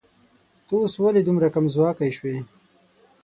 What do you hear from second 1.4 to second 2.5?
کمځواکی شوې